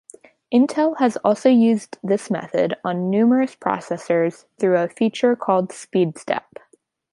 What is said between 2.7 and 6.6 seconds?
on numerous processors through a feature called SpeedStep.